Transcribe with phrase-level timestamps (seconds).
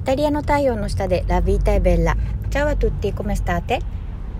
[0.00, 2.16] イタリアの太陽の下でラビータイベッラ。
[2.50, 3.80] チャワトゥッティコメスターテ。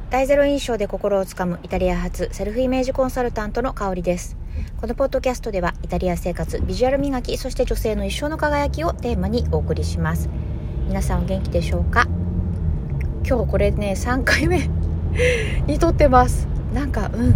[0.09, 4.39] 大ゼロ印象で心をつかむイタリア発セルフイメージコンサルタントの香りです。
[4.81, 10.31] このポッドキャストではイタリア生活、ビジュアル磨き、そして女性の一生の輝きをテーマにお送りします。
[10.89, 12.07] 皆さんお元気でしょうか？
[13.29, 14.67] 今日これね、3回目
[15.69, 16.49] に撮ってます。
[16.73, 17.35] なんか、うん、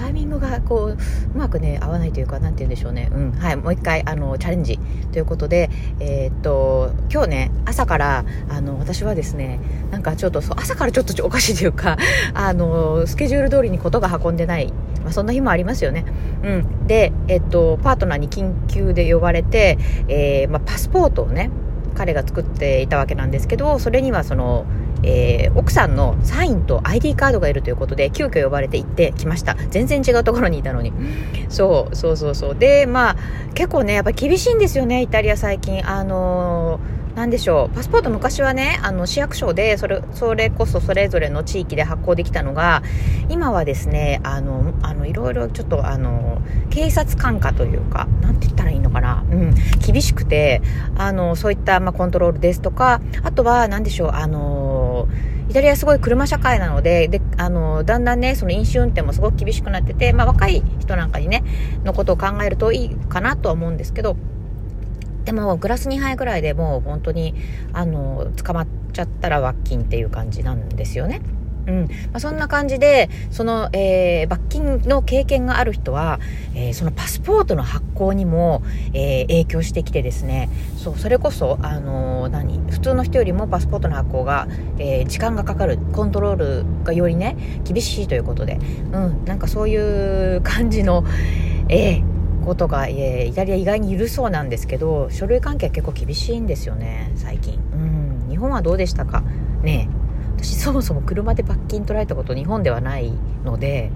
[0.00, 0.98] タイミングがこうう
[1.38, 4.78] まくね合わないというか何て言うんでしょうねうんはいもう一回あのチャレンジ
[5.12, 5.68] ということで
[6.00, 11.98] えー、っと今日ね朝からあの私はですねなんかちょっと朝からちょっとおかしいというか
[12.32, 16.04] あのスケジュール通りにことが運んでないまあ、そんな日もありますよね。
[16.42, 16.86] うん。
[16.86, 19.78] で、えっと、パートナーに緊急で呼ばれて、
[20.08, 21.50] えー、まあ、パスポートをね、
[22.00, 24.64] 彼が作っていたわけなんですけど、それにはその、
[25.02, 29.54] えー、奥さんのサインと ID カードがいるということで、急遽呼ばれて行ってきました。
[29.68, 30.94] 全然違うところにいたのに。
[31.50, 32.54] そう、そうそうそう。
[32.56, 33.16] で、まあ、
[33.52, 35.86] 結構ね、やっぱり厳しいんですよね、イタリア最近。
[35.86, 37.74] あのー何でしょう。
[37.74, 42.82] パスポート昔はねあの市役所でそれそれこそそれぞれの地域で発行できたのが
[43.28, 49.54] 今はですねあのあのいろいろちょっとあの警察官下というか何て言ったらいいのかな、うん、
[49.86, 50.62] 厳しくて
[50.96, 55.06] あのそういった、まあ、コントロールですとかあとは何でしょうあの
[55.50, 61.42] イタリアすごい車社会なので、で、あの、だんだんね、その飲酒運転もすごく厳しくなってて、まあ若い人なんかにね、
[61.82, 64.16] のことを考えるといいかなとは思うんですけど、
[65.24, 67.34] でもグラス2杯ぐらいでもう本当に
[67.72, 71.20] あの捕まっちゃったら罰金っていう感じなんですよね。
[71.66, 71.82] うん。
[71.84, 76.18] まあ、そんな感じでその、えー、罰金の経験がある人は、
[76.54, 78.62] えー、そのパスポートの発行にも、
[78.92, 80.48] えー、影響してきてですね。
[80.76, 84.48] そうそれこそ、あの何普通の人よりもパスポートの発行が、
[84.78, 88.58] え時間がかかるコントロールがよりね厳しいということで、
[88.92, 91.04] うん、なんかそういう感じの、
[91.68, 92.09] えー、
[92.40, 97.58] ことが、えー、イタリア意外に緩そうなんですけど書類関係結構厳しいんですよね最近。
[97.72, 98.28] うん。
[98.28, 99.22] 日本はどうでしたか？
[99.62, 99.88] ね
[100.36, 103.12] 私そもそも車で罰金取られたこと日本ではない
[103.44, 103.92] ので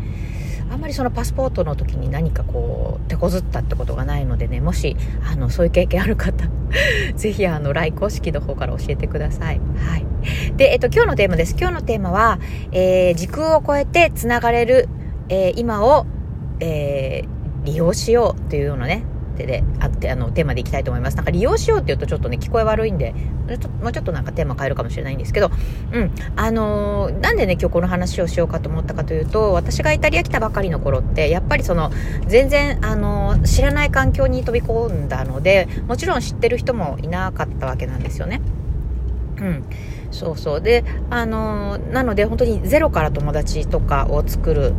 [0.70, 4.96] あんまりそのパスポートの時に何かこう手こずったってことがないのでねもし
[5.30, 6.48] あのそういう経験ある方
[7.16, 9.60] ぜひあの LINE 公式の方から教えてください。
[9.76, 10.06] はい。
[10.56, 11.54] でえっと今日のテーマです。
[11.58, 12.38] 今日のテーマは、
[12.72, 14.88] えー、時空を超えてつながれる、
[15.28, 16.06] えー、今を、
[16.60, 19.04] えー、利用しようというようなね、
[19.36, 21.16] 手で、あって、あの、テーマでいきたいと思います。
[21.16, 23.14] なんか利用しようって言うとちょっとね、聞こえ悪いんで、
[23.82, 25.50] もうちょっとなんかテーマ変えるかもしれないんですけど、
[25.92, 26.10] うん。
[26.36, 31.90] あのー、なんでね、今日この話をしようかと思ったかというと、私がイタリア来たばかりの頃って、やっぱりその、
[32.26, 38.40] 全然、あのー、知らない環境に飛び込んだので、もちろん知ってる人もいなかったわけなんですよね。
[39.38, 39.64] うん。
[40.10, 40.60] そうそう。
[40.60, 44.74] で、あのー、なので本当にゼロから友達とかを作る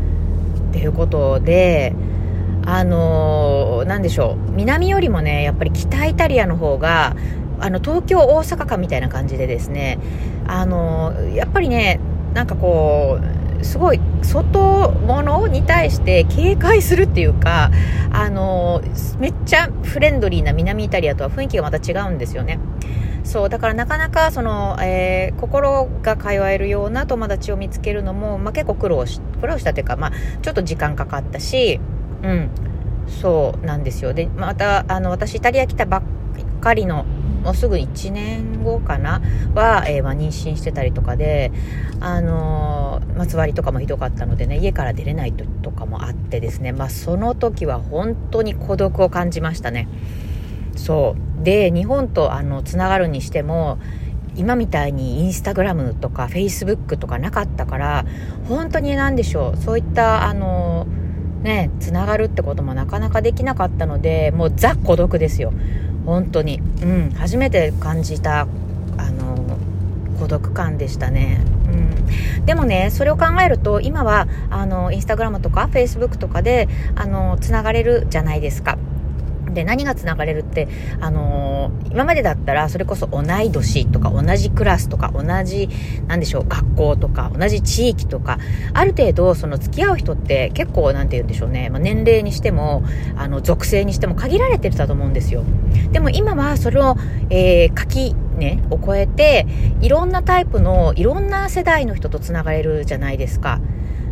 [0.70, 1.94] っていうことで、
[2.66, 4.52] あのー、でしょう。
[4.52, 7.16] 南よりもねやっぱり北イタリアの方が
[7.60, 10.00] あの東京大阪かみたいな感じでですね
[10.48, 12.00] あのー、やっぱりね
[12.34, 13.20] なんかこ
[13.60, 17.72] うすごい外物に対して警戒するっていうか
[18.12, 22.60] あのー、めっちゃフレンドリーな南イタリアとは雰囲気がまた違うんですよね。
[23.24, 30.12] そうだからなかなかその、えー、心が通えるような友達を見つけるのも、まあ、結構苦労し苦労したというか、まあ、
[30.44, 31.80] ちょっと時間かかったし
[32.24, 32.50] うん、
[33.08, 34.14] そうなんですよ。
[34.14, 36.02] で、また、あの、私、イタリア来たばっ
[36.62, 37.06] かりの、
[37.44, 39.22] もうすぐ1年後かな
[39.54, 41.52] は、えー、まあ、妊娠してたりとかで、
[42.00, 49.88] あのー、ま、つわりとかもひどかったのでね、家から出れないとかもあってですね、まあ、その時は本当に孤独を感じましたね。
[50.76, 51.44] そう。
[51.44, 53.78] で、日本と、あの、つながるにしても、
[54.36, 58.06] 今みたいにインスタグラムとかフェイスブックとかなかったから、
[58.50, 61.05] 本当に何でしょう、そういった、あのー
[61.46, 65.54] ね、つながるってこともなかなかできなかったので、もうザ孤独ですよ。
[66.06, 66.60] 本当に。
[66.82, 68.48] うん、初めて感じた、
[68.98, 69.58] あの、
[70.20, 71.40] 孤独感でしたね。
[71.68, 72.46] うん。
[72.46, 78.78] でもね、それを考えると、今は、あの、インスタグラムとか、フェイスブックとかで、あの、つながれるじゃないですか。
[79.56, 80.68] で、何が繋がれるって、
[81.00, 85.70] あのー、今までだったら、それこそ同い年とか、同じクラスとか、同じ、
[86.08, 88.38] なんでしょう、学校とか、同じ地域とか、
[88.74, 92.84] ある程度、その付き合う人って結構、なんて言うんでしょうね、まあ、年齢にしても、
[93.16, 95.44] あの、属性にしても限られてたと思うんですよ。
[95.92, 96.96] でも今は、それを、
[97.30, 99.48] えー、き、ね、を超えて、
[99.82, 103.60] いろんなタイプの、いろんな世代の人と繋がれるじゃないですか。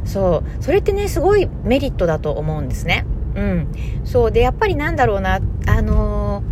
[0.06, 0.64] そう。
[0.64, 3.06] それってね、すごいメリットだと思うんですね。
[3.36, 3.68] うん。
[4.04, 4.32] そう。
[4.32, 6.44] で、やっぱりなんだろうな、あの、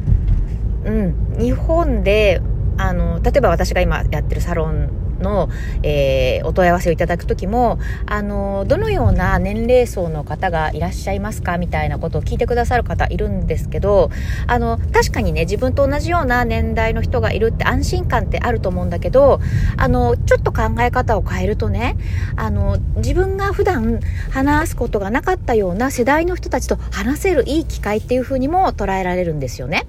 [0.85, 1.37] うん。
[1.39, 2.41] 日本で、
[2.77, 4.89] あの、例えば私が今やってるサロン
[5.21, 5.50] の、
[5.83, 14.09] えー、お問い合わせをいただく時も、あの、どのような年齢層の方がいらっしゃいますかみたいなことを聞いてくださる方いるんですけど、
[14.47, 19.39] あの、確かにね、自分と同じような年代の人がいるって安心感ってあると思うんだけど、
[19.77, 21.97] あの、ちょっと考え方を変えるとね、
[22.35, 24.00] あの、自分が普段
[24.31, 29.85] 話すことがなかったような世代の人たちと話せるいい機会っていう風にも捉えられるんですよね。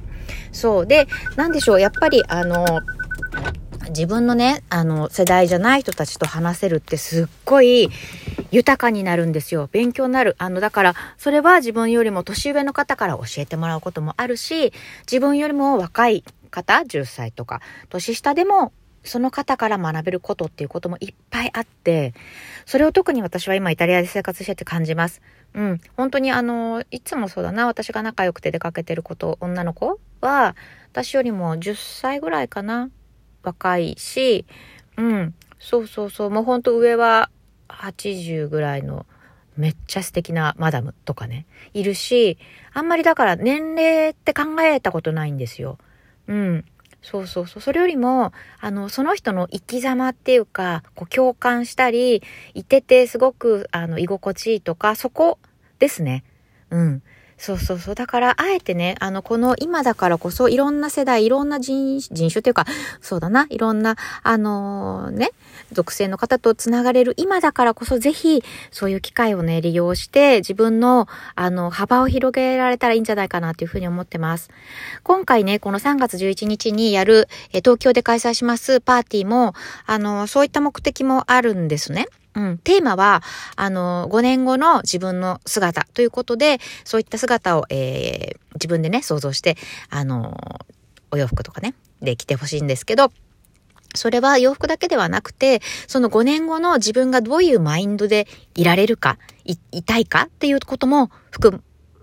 [0.52, 0.87] そう。
[0.87, 1.06] で、
[1.37, 2.64] なんでしょう、やっぱりあの、
[3.92, 7.90] 自分のね、あの、世代じゃない人たちと話せるってすっごい
[8.50, 9.68] 豊かになるんですよ。
[9.70, 10.34] 勉強になる。
[10.38, 14.72] あの、だから、それは自分よりも年上の方から教えてもらうこともあるし、
[15.02, 17.60] 自分よりも若い方、10歳とか、
[17.90, 18.72] 年下でも
[19.04, 22.14] その方から学べることっていうこともいっぱいあって、
[22.66, 25.20] それを特に私は今イタリアで生活してて感じます。
[25.54, 25.80] うん。
[25.96, 30.56] 本当にあの、いつもそうだな、私が仲良くて出かけてること、女の子は、
[30.92, 32.90] 私よりも10歳ぐらいかな。
[33.42, 34.46] 若いし、
[34.96, 35.34] うん。
[35.58, 36.30] そうそうそう。
[36.30, 37.30] もうほんと上は
[37.68, 39.06] 80ぐらいの
[39.56, 42.38] めっちゃ素敵なマダムとかね、いるし、
[42.72, 45.78] あんまりだから年齢って考えたことないんですよ。
[46.26, 46.64] うん。
[47.02, 47.62] そうそうそう。
[47.62, 52.22] それよりも、あの、その人の生き様っていうか、こう共感したり、
[52.54, 55.38] いててすごく、あの、居心地いいとか、そこ
[55.80, 56.24] ですね。
[56.70, 57.02] うん。
[57.42, 57.94] そうそうそう。
[57.96, 62.66] だから、あえてね、あの、この今だからこそ、いろんな世代、いろんな人人種というか、
[63.00, 65.32] そうだな、いろんな、あのー、ね、
[65.72, 74.48] 属性の方とつながれる今だからこそ、ぜひ、そういう機会をね、利用して、自分の、あの、幅を広げられたらいいんじゃないかなというふうに思ってます。
[75.02, 79.54] 今回ね、この3月11日にやる、え東京で開催しますパーティーも、
[79.86, 82.06] あの、そういった目的もあるんですね。
[82.34, 83.23] うん、テーマは、
[83.56, 89.56] あの、5年後の自分の姿ということで、そういった姿を、えー、自分でね、想像して、
[89.90, 90.37] あの、
[91.11, 93.12] お洋服とかね、で着てほしいんですけど、
[93.94, 101.62] それは洋服だけではなくて、その5年後の自分がどういうマインドでいられるか、い、いたいかっていうことも含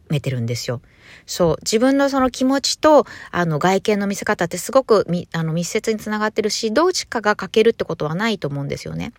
[0.09, 0.81] めてるんですよ。
[1.25, 1.57] そう。
[1.61, 9.13] 自分のその気持ちと、あの、外見の見せ方ってすごくみ、あの、密接につながってるし、どっちかが欠けるってことはないと思うんですよね。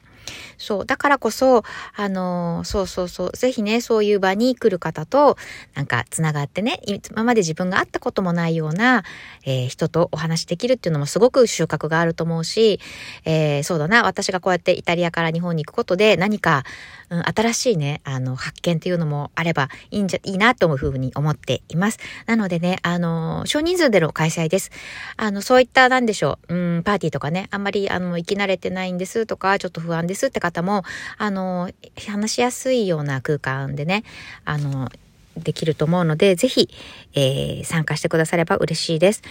[0.59, 0.87] そう。
[0.87, 1.63] だからこそ、
[1.95, 3.31] あのー、そうそうそう。
[3.33, 5.37] ぜひね、そういう場に来る方と、
[5.75, 9.05] なんか、つながってね、今まで自分が会ったこともないような、
[9.45, 12.81] えー、人とお話できるっていうのもすごく収穫があると思うし、
[13.25, 16.65] えー、そうだな、私がこうやってイタリアから日本に行くことで何か、
[17.11, 21.99] うん、新しいね、あの、発見っていうのもあればいいんじゃ、いいなというふうに思っています。
[22.27, 24.71] なのでね、あの、少人数での開催です。
[25.17, 30.85] あの、そういった、なんでしょう、うん、パーティーとかね、あんまり、あの、行き慣れてないんですとか、ちょっと不安ですすって方も、
[31.19, 31.71] あの、
[32.09, 34.05] 話しやすいような空間でね、
[34.45, 34.91] あの、
[35.37, 36.69] できると思うので、ぜひ、
[37.15, 39.23] えー、参加してくだされば嬉しいです。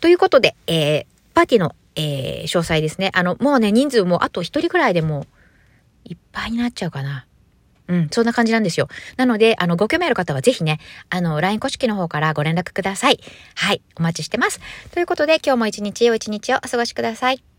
[0.00, 3.10] ということで、えー、パーティーの、えー、詳細ですね。
[3.14, 5.26] あの、もうね、人数もあと一人くらいでも
[6.04, 7.26] いっぱいになっちゃうかな。
[7.86, 8.88] うん、そんな感じなんですよ。
[9.16, 13.20] なので、あの、ご興味ある方はぜひね、あの、LINE 公式の方からご連絡ください。
[13.54, 14.60] はい、お待ちしてます。
[14.92, 17.53] ということで、今日も一日お一日をお過ごしください。